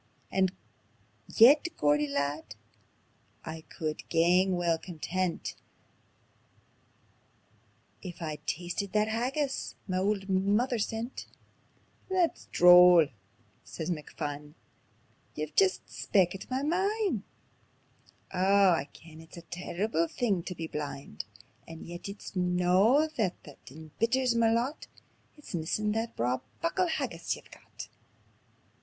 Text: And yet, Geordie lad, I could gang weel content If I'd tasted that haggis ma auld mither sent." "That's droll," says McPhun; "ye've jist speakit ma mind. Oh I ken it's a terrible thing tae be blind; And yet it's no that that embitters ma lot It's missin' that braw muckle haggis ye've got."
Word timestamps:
And 0.31 0.51
yet, 1.27 1.67
Geordie 1.79 2.07
lad, 2.07 2.55
I 3.45 3.61
could 3.69 4.09
gang 4.09 4.57
weel 4.57 4.79
content 4.79 5.53
If 8.01 8.19
I'd 8.19 8.47
tasted 8.47 8.93
that 8.93 9.09
haggis 9.09 9.75
ma 9.87 9.99
auld 9.99 10.27
mither 10.27 10.79
sent." 10.79 11.27
"That's 12.09 12.45
droll," 12.47 13.09
says 13.63 13.91
McPhun; 13.91 14.55
"ye've 15.35 15.55
jist 15.55 15.85
speakit 15.89 16.49
ma 16.49 16.63
mind. 16.63 17.21
Oh 18.33 18.71
I 18.71 18.89
ken 18.93 19.21
it's 19.21 19.37
a 19.37 19.43
terrible 19.43 20.07
thing 20.07 20.41
tae 20.41 20.55
be 20.55 20.65
blind; 20.65 21.25
And 21.67 21.85
yet 21.85 22.09
it's 22.09 22.35
no 22.35 23.07
that 23.17 23.43
that 23.43 23.59
embitters 23.69 24.33
ma 24.33 24.47
lot 24.51 24.87
It's 25.37 25.53
missin' 25.53 25.91
that 25.91 26.15
braw 26.15 26.39
muckle 26.63 26.87
haggis 26.87 27.35
ye've 27.35 27.51
got." 27.51 27.87